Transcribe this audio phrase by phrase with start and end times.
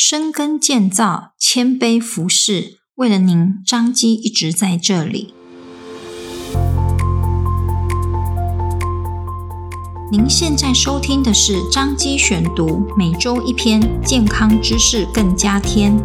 [0.00, 5.34] 深耕建造，谦卑服侍，为了您，张基一直在这里。
[10.12, 15.98] 您现在收听的是张基选读，每周一篇健康知识，更加添。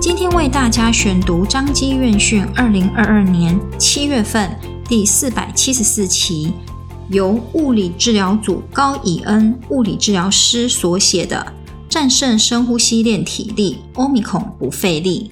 [0.00, 4.58] 今天为大家选读张基院讯二零二二年七月份
[4.88, 6.54] 第四百七十四期。
[7.10, 11.52] 由物理治疗组高以恩物理治疗师所写的
[11.92, 15.28] 《战胜深呼吸练体力，Omicron 不费力》。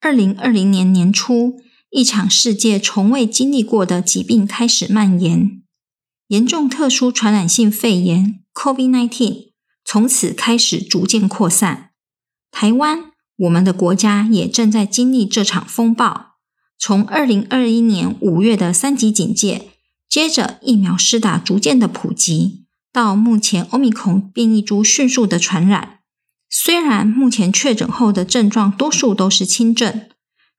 [0.00, 5.62] 二零二零年年初，一场世界从未经历过的疾病开始蔓延，
[6.26, 9.50] 严重特殊传染性肺炎 （COVID-19）
[9.84, 11.90] 从此开始逐渐扩散。
[12.50, 16.25] 台湾，我们的国家也正在经历这场风暴。
[16.78, 19.70] 从二零二一年五月的三级警戒，
[20.08, 26.00] 接着疫苗施打逐渐的普及，到目前欧米孔变异株迅速的传染。
[26.48, 30.08] 虽然目前确诊后的症状多数都是轻症，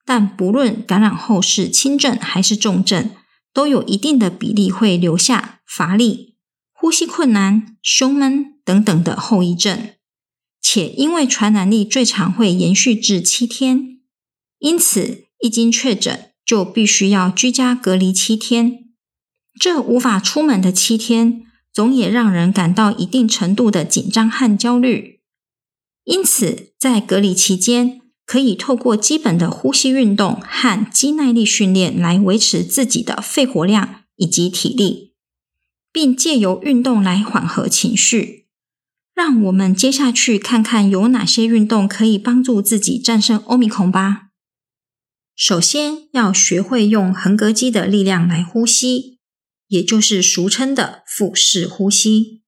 [0.05, 3.11] 但不论感染后是轻症还是重症，
[3.53, 6.36] 都有一定的比例会留下乏力、
[6.73, 9.92] 呼吸困难、胸闷等等的后遗症。
[10.61, 13.99] 且因为传染力最长会延续至七天，
[14.59, 18.85] 因此，一经确诊，就必须要居家隔离七天。
[19.59, 21.43] 这无法出门的七天，
[21.73, 25.19] 总也让人感到一定程度的紧张和焦虑。
[26.03, 35.13] 因此，在隔离期间，可以透过基本的呼吸运动和肌耐力训练来维持自己的肺活量以及体力，
[35.91, 38.45] 并借由运动来缓和情绪。
[39.13, 44.27] 让我们接下去看看有哪些运动可以帮助自己战胜欧米孔吧。
[45.38, 49.19] 首先要学会用横膈肌的力量来呼吸，
[49.67, 52.41] 也就是俗称的腹式呼吸。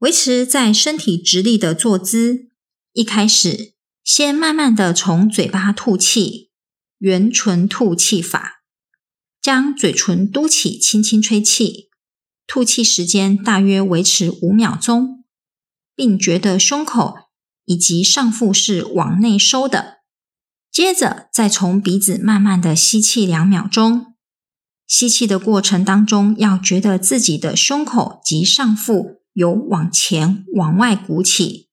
[0.00, 2.50] 维持在身体直立的坐姿。
[2.92, 3.72] 一开始，
[4.04, 6.50] 先慢慢的从嘴巴吐气，
[6.98, 8.62] 圆唇吐气法，
[9.40, 11.88] 将嘴唇嘟起，轻轻吹气。
[12.46, 15.24] 吐气时间大约维持五秒钟，
[15.96, 17.14] 并觉得胸口
[17.64, 20.03] 以及上腹是往内收的。
[20.74, 24.16] 接着，再从鼻子慢慢的吸气两秒钟。
[24.88, 31.68] 吸气的过程当中，要觉得自己的胸口及上腹有往前、往外鼓起，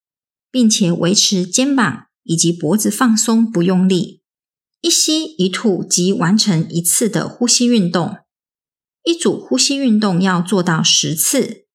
[0.52, 4.22] 并且维持肩膀以及脖子放松，不用力。
[4.82, 8.18] 一吸一吐即完成一次的呼吸运动。
[9.04, 11.66] 一组呼吸运动要做到十次，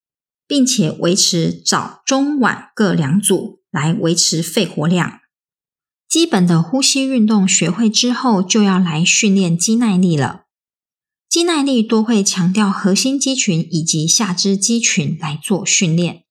[0.47, 5.19] 并且维持早、中、晚各两组，来维持肺活量。
[6.09, 10.45] 基本的呼吸运动学会之后，就要来训练肌耐力了。
[11.29, 16.23] 肌耐力多会强调核心肌群以及下肢肌群来做训练。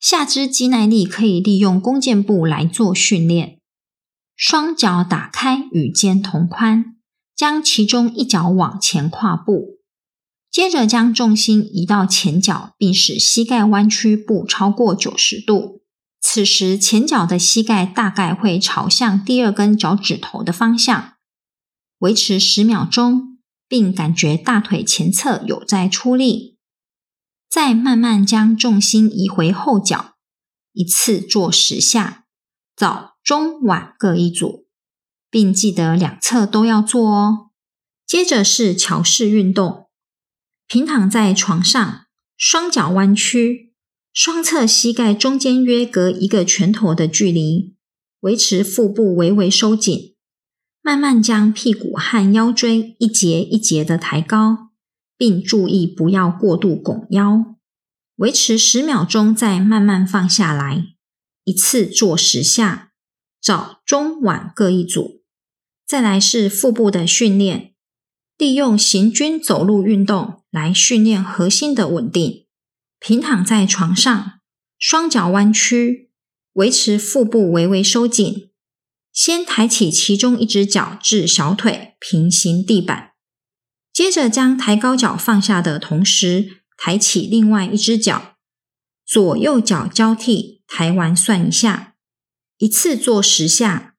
[0.00, 3.58] 下肢肌耐力可以利用弓箭步来做训练。
[4.34, 6.96] 双脚打开与肩同宽，
[7.36, 9.78] 将其中一脚往前跨步，
[10.50, 15.79] 接着将重心移到前脚，并使膝盖弯曲不超过九十度。
[16.32, 21.14] 此时，前脚的膝盖大概会朝向第二根脚趾头的方向，
[21.98, 26.56] 维持十秒钟，并感觉大腿前侧有在出力。
[27.48, 30.14] 再慢慢将重心移回后脚，
[30.72, 32.26] 一次做十下，
[32.76, 34.68] 早、中、晚各一组，
[35.28, 37.50] 并记得两侧都要做哦。
[38.06, 39.88] 接着是桥式运动，
[40.68, 43.69] 平躺在床上，双脚弯曲。
[44.12, 47.76] 双侧膝盖中间约隔一个拳头的距离，
[48.20, 50.16] 维持腹部微微收紧，
[50.82, 54.70] 慢慢将屁股和腰椎一节一节的抬高，
[55.16, 57.56] 并注意不要过度拱腰，
[58.16, 60.86] 维持十秒钟，再慢慢放下来，
[61.44, 62.90] 一次做十下，
[63.40, 65.22] 早中晚各一组。
[65.86, 67.74] 再来是腹部的训练，
[68.36, 72.46] 利用行军走路运动来训练核心的稳定。
[73.00, 74.40] 平躺在床上，
[74.78, 76.10] 双脚弯曲，
[76.52, 78.50] 维持腹部微微收紧。
[79.12, 83.12] 先抬起其中一只脚至小腿平行地板，
[83.92, 88.36] 接着将抬高脚放下的同时，抬起另外一只脚，
[89.04, 91.94] 左右脚交替抬完算一下，
[92.58, 93.96] 一次做十下，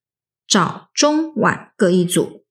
[0.47, 2.45] 早中晚各一组。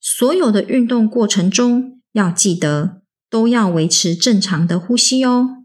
[0.00, 5.63] 所有的运动过程中，要记得都要维持正常的呼吸哦。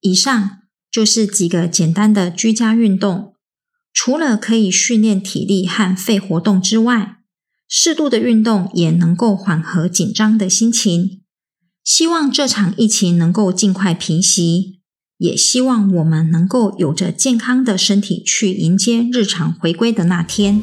[0.00, 0.58] 以上
[0.90, 3.34] 就是几个简单的居家运动，
[3.92, 7.16] 除了可以训练体力和肺活动之外，
[7.68, 11.22] 适度的运动也能够缓和紧张的心情。
[11.84, 14.80] 希望这场疫情能够尽快平息，
[15.16, 20.62] 也希望我们能够有着健康的身体去迎接日常回归的那天。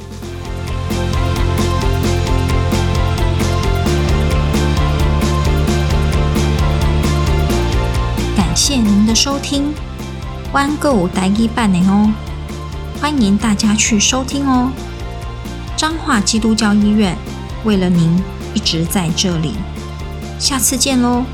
[8.55, 9.73] 谢您的收听，
[10.53, 12.09] 湾购台语版的哦，
[13.01, 14.71] 欢迎大家去收听哦。
[15.75, 17.17] 彰化基督教医院
[17.65, 18.17] 为了您
[18.53, 19.55] 一直在这里。
[20.39, 21.25] 下次见喽。